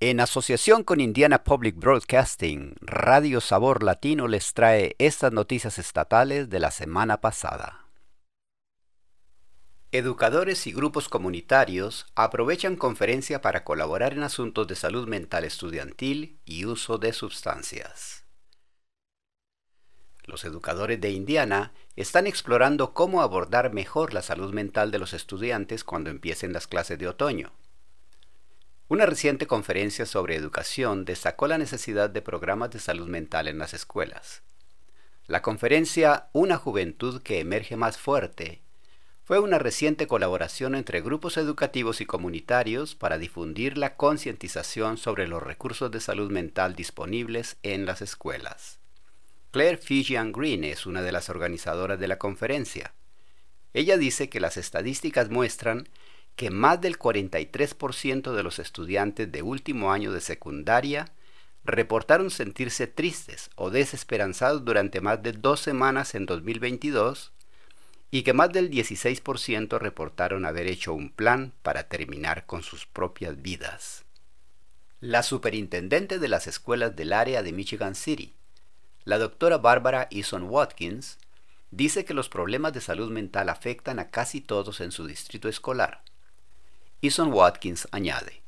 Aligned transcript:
En 0.00 0.20
asociación 0.20 0.84
con 0.84 1.00
Indiana 1.00 1.42
Public 1.42 1.74
Broadcasting, 1.74 2.76
Radio 2.80 3.40
Sabor 3.40 3.82
Latino 3.82 4.28
les 4.28 4.54
trae 4.54 4.94
estas 5.00 5.32
noticias 5.32 5.76
estatales 5.80 6.48
de 6.48 6.60
la 6.60 6.70
semana 6.70 7.20
pasada. 7.20 7.84
Educadores 9.90 10.68
y 10.68 10.72
grupos 10.72 11.08
comunitarios 11.08 12.06
aprovechan 12.14 12.76
conferencia 12.76 13.40
para 13.40 13.64
colaborar 13.64 14.12
en 14.12 14.22
asuntos 14.22 14.68
de 14.68 14.76
salud 14.76 15.08
mental 15.08 15.42
estudiantil 15.42 16.38
y 16.44 16.64
uso 16.64 16.98
de 16.98 17.12
sustancias. 17.12 18.24
Los 20.22 20.44
educadores 20.44 21.00
de 21.00 21.10
Indiana 21.10 21.72
están 21.96 22.28
explorando 22.28 22.94
cómo 22.94 23.20
abordar 23.20 23.72
mejor 23.72 24.14
la 24.14 24.22
salud 24.22 24.54
mental 24.54 24.92
de 24.92 25.00
los 25.00 25.12
estudiantes 25.12 25.82
cuando 25.82 26.08
empiecen 26.08 26.52
las 26.52 26.68
clases 26.68 27.00
de 27.00 27.08
otoño. 27.08 27.50
Una 28.90 29.04
reciente 29.04 29.46
conferencia 29.46 30.06
sobre 30.06 30.34
educación 30.34 31.04
destacó 31.04 31.46
la 31.46 31.58
necesidad 31.58 32.08
de 32.08 32.22
programas 32.22 32.70
de 32.70 32.78
salud 32.78 33.06
mental 33.06 33.46
en 33.46 33.58
las 33.58 33.74
escuelas. 33.74 34.42
La 35.26 35.42
conferencia 35.42 36.30
Una 36.32 36.56
juventud 36.56 37.20
que 37.20 37.40
emerge 37.40 37.76
más 37.76 37.98
fuerte 37.98 38.62
fue 39.24 39.40
una 39.40 39.58
reciente 39.58 40.06
colaboración 40.06 40.74
entre 40.74 41.02
grupos 41.02 41.36
educativos 41.36 42.00
y 42.00 42.06
comunitarios 42.06 42.94
para 42.94 43.18
difundir 43.18 43.76
la 43.76 43.94
concientización 43.94 44.96
sobre 44.96 45.28
los 45.28 45.42
recursos 45.42 45.90
de 45.90 46.00
salud 46.00 46.30
mental 46.30 46.74
disponibles 46.74 47.58
en 47.62 47.84
las 47.84 48.00
escuelas. 48.00 48.78
Claire 49.50 49.76
Fijian 49.76 50.32
Green 50.32 50.64
es 50.64 50.86
una 50.86 51.02
de 51.02 51.12
las 51.12 51.28
organizadoras 51.28 52.00
de 52.00 52.08
la 52.08 52.16
conferencia. 52.16 52.94
Ella 53.74 53.98
dice 53.98 54.30
que 54.30 54.40
las 54.40 54.56
estadísticas 54.56 55.28
muestran 55.28 55.90
que 56.38 56.50
más 56.50 56.80
del 56.80 57.00
43% 57.00 58.32
de 58.32 58.42
los 58.44 58.60
estudiantes 58.60 59.30
de 59.32 59.42
último 59.42 59.90
año 59.92 60.12
de 60.12 60.20
secundaria 60.20 61.10
reportaron 61.64 62.30
sentirse 62.30 62.86
tristes 62.86 63.50
o 63.56 63.70
desesperanzados 63.70 64.64
durante 64.64 65.00
más 65.00 65.20
de 65.20 65.32
dos 65.32 65.58
semanas 65.58 66.14
en 66.14 66.26
2022 66.26 67.32
y 68.12 68.22
que 68.22 68.34
más 68.34 68.52
del 68.52 68.70
16% 68.70 69.80
reportaron 69.80 70.46
haber 70.46 70.68
hecho 70.68 70.94
un 70.94 71.10
plan 71.10 71.54
para 71.62 71.88
terminar 71.88 72.46
con 72.46 72.62
sus 72.62 72.86
propias 72.86 73.42
vidas. 73.42 74.04
La 75.00 75.24
superintendente 75.24 76.20
de 76.20 76.28
las 76.28 76.46
escuelas 76.46 76.94
del 76.94 77.14
área 77.14 77.42
de 77.42 77.52
Michigan 77.52 77.96
City, 77.96 78.32
la 79.02 79.18
doctora 79.18 79.58
Barbara 79.58 80.06
Eason 80.12 80.44
Watkins, 80.44 81.18
dice 81.72 82.04
que 82.04 82.14
los 82.14 82.28
problemas 82.28 82.72
de 82.74 82.80
salud 82.80 83.10
mental 83.10 83.48
afectan 83.48 83.98
a 83.98 84.10
casi 84.10 84.40
todos 84.40 84.80
en 84.80 84.92
su 84.92 85.04
distrito 85.04 85.48
escolar. 85.48 86.04
Eason 87.00 87.32
Watkins 87.32 87.86
añade, 87.92 88.42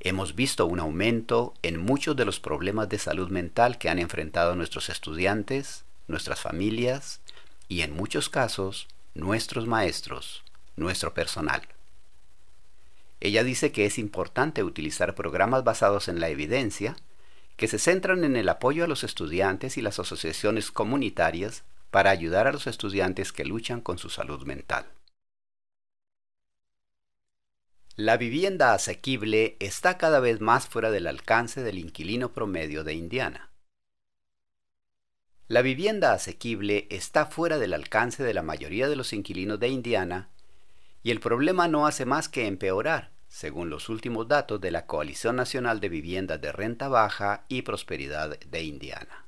Hemos 0.00 0.34
visto 0.34 0.66
un 0.66 0.80
aumento 0.80 1.54
en 1.62 1.78
muchos 1.78 2.16
de 2.16 2.24
los 2.24 2.40
problemas 2.40 2.88
de 2.88 2.98
salud 2.98 3.28
mental 3.28 3.78
que 3.78 3.88
han 3.88 4.00
enfrentado 4.00 4.56
nuestros 4.56 4.88
estudiantes, 4.88 5.84
nuestras 6.08 6.40
familias, 6.40 7.20
y 7.68 7.82
en 7.82 7.94
muchos 7.94 8.28
casos 8.28 8.88
nuestros 9.14 9.68
maestros, 9.68 10.42
nuestro 10.74 11.14
personal. 11.14 11.62
Ella 13.20 13.44
dice 13.44 13.70
que 13.70 13.86
es 13.86 14.00
importante 14.00 14.64
utilizar 14.64 15.14
programas 15.14 15.62
basados 15.62 16.08
en 16.08 16.18
la 16.18 16.28
evidencia 16.28 16.96
que 17.56 17.68
se 17.68 17.78
centran 17.78 18.24
en 18.24 18.34
el 18.34 18.48
apoyo 18.48 18.82
a 18.82 18.88
los 18.88 19.04
estudiantes 19.04 19.76
y 19.76 19.82
las 19.82 20.00
asociaciones 20.00 20.72
comunitarias 20.72 21.62
para 21.92 22.10
ayudar 22.10 22.48
a 22.48 22.52
los 22.52 22.66
estudiantes 22.66 23.30
que 23.30 23.44
luchan 23.44 23.80
con 23.80 23.98
su 23.98 24.10
salud 24.10 24.44
mental. 24.44 24.86
La 28.02 28.16
vivienda 28.16 28.72
asequible 28.72 29.58
está 29.60 29.98
cada 29.98 30.20
vez 30.20 30.40
más 30.40 30.66
fuera 30.66 30.90
del 30.90 31.06
alcance 31.06 31.62
del 31.62 31.78
inquilino 31.78 32.32
promedio 32.32 32.82
de 32.82 32.94
Indiana. 32.94 33.50
La 35.48 35.60
vivienda 35.60 36.14
asequible 36.14 36.86
está 36.88 37.26
fuera 37.26 37.58
del 37.58 37.74
alcance 37.74 38.22
de 38.22 38.32
la 38.32 38.42
mayoría 38.42 38.88
de 38.88 38.96
los 38.96 39.12
inquilinos 39.12 39.60
de 39.60 39.68
Indiana 39.68 40.30
y 41.02 41.10
el 41.10 41.20
problema 41.20 41.68
no 41.68 41.86
hace 41.86 42.06
más 42.06 42.30
que 42.30 42.46
empeorar, 42.46 43.12
según 43.28 43.68
los 43.68 43.90
últimos 43.90 44.26
datos 44.26 44.62
de 44.62 44.70
la 44.70 44.86
Coalición 44.86 45.36
Nacional 45.36 45.78
de 45.78 45.90
Viviendas 45.90 46.40
de 46.40 46.52
Renta 46.52 46.88
Baja 46.88 47.44
y 47.48 47.60
Prosperidad 47.60 48.38
de 48.38 48.62
Indiana. 48.62 49.26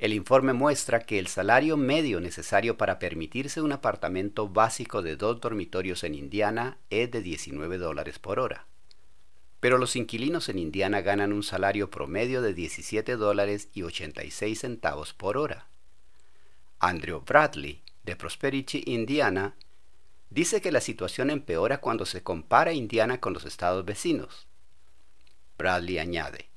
El 0.00 0.12
informe 0.12 0.54
muestra 0.54 0.98
que 0.98 1.20
el 1.20 1.28
salario 1.28 1.76
medio 1.76 2.20
necesario 2.20 2.76
para 2.76 2.98
permitirse 2.98 3.60
un 3.60 3.70
apartamento 3.70 4.48
básico 4.48 5.02
de 5.02 5.14
dos 5.14 5.40
dormitorios 5.40 6.02
en 6.02 6.16
Indiana 6.16 6.78
es 6.90 7.12
de 7.12 7.22
19 7.22 7.78
dólares 7.78 8.18
por 8.18 8.40
hora 8.40 8.66
pero 9.60 9.76
los 9.76 9.94
inquilinos 9.94 10.48
en 10.48 10.58
Indiana 10.58 11.02
ganan 11.02 11.32
un 11.32 11.42
salario 11.42 11.90
promedio 11.90 12.40
de 12.40 12.54
17 12.54 13.16
dólares 13.16 13.68
y 13.74 13.82
86 13.82 14.58
centavos 14.58 15.12
por 15.12 15.36
hora. 15.36 15.66
Andrew 16.78 17.20
Bradley, 17.20 17.82
de 18.02 18.16
Prosperity, 18.16 18.82
Indiana, 18.86 19.54
dice 20.30 20.62
que 20.62 20.72
la 20.72 20.80
situación 20.80 21.28
empeora 21.28 21.82
cuando 21.82 22.06
se 22.06 22.22
compara 22.22 22.72
Indiana 22.72 23.20
con 23.20 23.34
los 23.34 23.44
estados 23.44 23.84
vecinos. 23.84 24.46
Bradley 25.58 25.98
añade, 25.98 26.48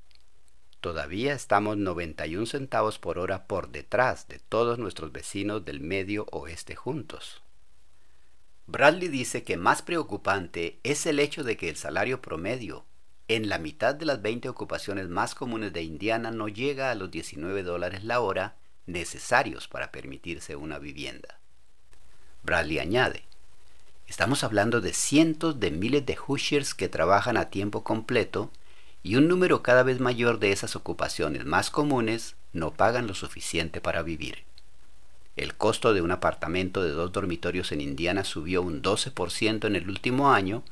todavía 0.84 1.34
estamos 1.34 1.78
91 1.78 2.46
centavos 2.46 3.00
por 3.00 3.18
hora 3.18 3.48
por 3.48 3.70
detrás 3.70 4.28
de 4.28 4.40
todos 4.40 4.78
nuestros 4.80 5.14
vecinos 5.14 5.64
del 5.64 5.80
medio 5.80 6.26
oeste 6.34 6.76
juntos. 6.76 7.42
Bradley 8.68 9.08
dice 9.08 9.44
que 9.46 9.56
más 9.56 9.82
preocupante 9.82 10.82
es 10.84 11.06
el 11.06 11.20
hecho 11.20 11.46
de 11.46 11.56
que 11.56 11.70
el 11.70 11.78
salario 11.78 12.22
promedio 12.22 12.84
en 13.30 13.48
la 13.48 13.60
mitad 13.60 13.96
de 13.96 14.06
las 14.06 14.22
20 14.22 14.50
ocupaciones 14.50 15.08
más 15.08 15.36
comunes 15.36 15.72
de 15.72 15.84
Indiana 15.84 16.32
no 16.32 16.50
llega 16.50 16.92
a 16.92 16.96
los 16.96 17.10
19 17.10 17.64
dólares 17.64 18.04
la 18.04 18.20
hora 18.20 18.58
necesarios 18.86 19.70
para 19.70 19.90
permitirse 19.90 20.58
una 20.58 20.80
vivienda. 20.80 21.40
Bradley 22.44 22.80
añade, 22.80 23.24
estamos 24.06 24.44
hablando 24.44 24.82
de 24.82 24.92
cientos 24.92 25.62
de 25.62 25.72
miles 25.72 26.06
de 26.06 26.18
Hoosiers 26.18 26.74
que 26.74 26.90
trabajan 26.90 27.38
a 27.38 27.50
tiempo 27.50 27.86
completo 27.86 28.52
y 29.04 29.18
un 29.18 29.28
número 29.28 29.62
cada 29.62 29.84
vez 29.84 30.00
mayor 30.00 30.40
de 30.40 30.52
esas 30.52 30.76
ocupaciones 30.76 31.46
más 31.46 31.70
comunes 31.70 32.36
no 32.54 32.72
pagan 32.72 33.06
lo 33.06 33.14
suficiente 33.14 33.82
para 33.82 34.02
vivir. 34.02 34.46
El 35.36 35.56
costo 35.56 35.94
de 35.94 36.02
un 36.02 36.12
apartamento 36.12 36.84
de 36.84 36.92
dos 36.92 37.12
dormitorios 37.12 37.72
en 37.72 37.82
Indiana 37.82 38.24
subió 38.24 38.62
un 38.62 38.82
12% 38.82 39.68
en 39.68 39.76
el 39.76 39.90
último 39.90 40.32
año 40.32 40.64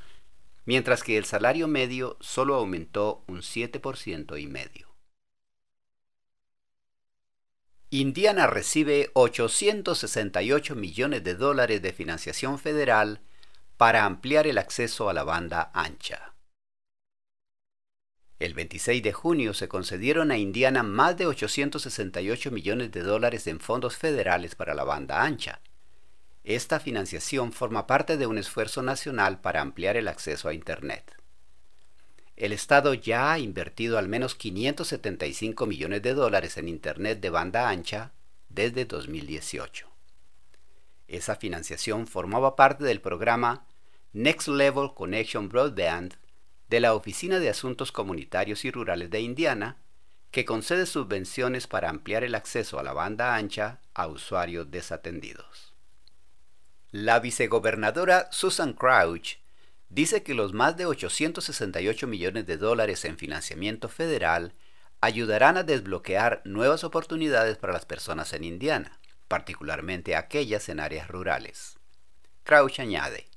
mientras 0.66 1.04
que 1.04 1.18
el 1.18 1.26
salario 1.26 1.68
medio 1.68 2.18
solo 2.22 2.56
aumentó 2.56 3.24
un 3.28 3.40
7% 3.40 4.40
y 4.40 4.48
medio. 4.48 4.88
Indiana 7.90 8.48
recibe 8.48 9.10
868 9.14 10.76
millones 10.76 11.24
de 11.26 11.36
dólares 11.36 11.82
de 11.82 11.92
financiación 11.92 12.58
federal 12.58 13.20
para 13.76 14.06
ampliar 14.06 14.48
el 14.48 14.60
acceso 14.60 15.10
a 15.10 15.14
la 15.14 15.24
banda 15.24 15.72
ancha. 15.74 16.34
El 18.42 18.56
26 18.56 19.04
de 19.04 19.14
junio 19.14 19.54
se 19.54 19.68
concedieron 19.68 20.32
a 20.32 20.38
Indiana 20.40 20.82
más 20.82 21.16
de 21.16 21.28
868 21.28 22.50
millones 22.50 22.92
de 22.92 23.04
dólares 23.04 23.46
en 23.46 23.60
fondos 23.60 23.98
federales 23.98 24.56
para 24.56 24.74
la 24.74 24.84
banda 24.84 25.22
ancha, 25.22 25.62
esta 26.44 26.80
financiación 26.80 27.54
forma 27.54 27.86
parte 27.86 28.18
de 28.18 28.26
un 28.26 28.40
esfuerzo 28.40 28.82
nacional 28.82 29.42
para 29.42 29.62
ampliar 29.62 29.96
el 29.96 30.08
acceso 30.08 30.50
a 30.50 30.56
Internet. 30.56 31.16
El 32.36 32.52
Estado 32.52 32.96
ya 32.96 33.32
ha 33.32 33.38
invertido 33.38 34.00
al 34.00 34.08
menos 34.08 34.34
575 34.34 35.68
millones 35.68 36.02
de 36.02 36.16
dólares 36.16 36.58
en 36.58 36.68
Internet 36.68 37.20
de 37.20 37.30
banda 37.30 37.70
ancha 37.70 38.12
desde 38.50 38.86
2018. 38.86 39.88
Esa 41.08 41.36
financiación 41.36 42.08
formaba 42.08 42.56
parte 42.56 42.86
del 42.86 43.02
programa 43.02 43.68
Next 44.14 44.48
Level 44.48 44.96
Connection 44.96 45.48
Broadband 45.48 46.16
de 46.72 46.80
la 46.80 46.94
Oficina 46.94 47.40
de 47.40 47.50
Asuntos 47.50 47.92
Comunitarios 47.92 48.64
y 48.64 48.72
Rurales 48.72 49.10
de 49.10 49.20
Indiana, 49.20 49.76
que 50.32 50.46
concede 50.46 50.86
subvenciones 50.86 51.68
para 51.68 51.90
ampliar 51.90 52.24
el 52.24 52.34
acceso 52.34 52.80
a 52.80 52.84
la 52.84 52.94
banda 52.94 53.36
ancha 53.36 53.82
a 53.94 54.08
usuarios 54.08 54.72
desatendidos. 54.72 55.74
La 56.92 57.20
vicegobernadora 57.20 58.30
Susan 58.32 58.72
Crouch 58.72 59.40
dice 59.90 60.24
que 60.24 60.34
los 60.34 60.54
más 60.54 60.78
de 60.78 60.86
868 60.86 62.08
millones 62.08 62.46
de 62.46 62.56
dólares 62.56 63.04
en 63.04 63.18
financiamiento 63.18 63.90
federal 63.90 64.54
ayudarán 65.02 65.58
a 65.58 65.64
desbloquear 65.64 66.42
nuevas 66.46 66.86
oportunidades 66.86 67.58
para 67.58 67.74
las 67.74 67.84
personas 67.84 68.32
en 68.32 68.46
Indiana, 68.46 68.98
particularmente 69.28 70.16
aquellas 70.16 70.70
en 70.70 70.80
áreas 70.80 71.10
rurales. 71.10 71.76
Crouch 72.46 72.80
añade, 72.80 73.28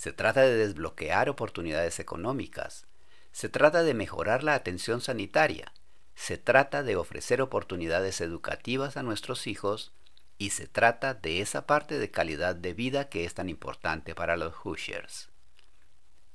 se 0.00 0.14
trata 0.14 0.40
de 0.40 0.56
desbloquear 0.56 1.28
oportunidades 1.28 2.00
económicas, 2.00 2.86
se 3.32 3.50
trata 3.50 3.82
de 3.82 3.92
mejorar 3.92 4.42
la 4.42 4.54
atención 4.54 5.02
sanitaria, 5.02 5.74
se 6.14 6.38
trata 6.38 6.82
de 6.82 6.96
ofrecer 6.96 7.42
oportunidades 7.42 8.22
educativas 8.22 8.96
a 8.96 9.02
nuestros 9.02 9.46
hijos 9.46 9.92
y 10.38 10.50
se 10.50 10.66
trata 10.66 11.12
de 11.12 11.42
esa 11.42 11.66
parte 11.66 11.98
de 11.98 12.10
calidad 12.10 12.56
de 12.56 12.72
vida 12.72 13.10
que 13.10 13.26
es 13.26 13.34
tan 13.34 13.50
importante 13.50 14.14
para 14.14 14.38
los 14.38 14.54
Hoosiers. 14.64 15.28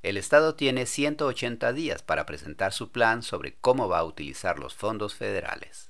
el 0.03 0.17
Estado 0.17 0.53
tiene 0.53 0.85
180 0.85 1.73
días 1.73 2.03
para 2.03 2.27
presentar 2.27 2.71
su 2.71 2.91
plan 2.91 3.23
sobre 3.23 3.55
cómo 3.55 3.89
va 3.89 3.97
a 3.97 4.05
utilizar 4.05 4.59
los 4.59 4.75
fondos 4.75 5.15
federales. 5.15 5.89